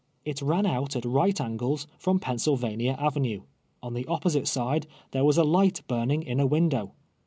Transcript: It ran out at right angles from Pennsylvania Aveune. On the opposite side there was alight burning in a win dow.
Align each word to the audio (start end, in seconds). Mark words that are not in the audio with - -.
It 0.25 0.41
ran 0.41 0.65
out 0.65 0.95
at 0.95 1.05
right 1.05 1.39
angles 1.39 1.85
from 1.99 2.19
Pennsylvania 2.19 2.97
Aveune. 2.99 3.43
On 3.83 3.93
the 3.93 4.07
opposite 4.07 4.47
side 4.47 4.87
there 5.11 5.23
was 5.23 5.37
alight 5.37 5.83
burning 5.87 6.23
in 6.23 6.39
a 6.39 6.47
win 6.47 6.69
dow. 6.69 6.93